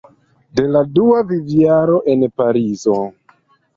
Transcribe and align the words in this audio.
De 0.59 0.63
la 0.75 0.81
dua 0.95 1.21
vivjaro 1.33 1.99
en 2.15 2.25
Parizo. 2.41 2.97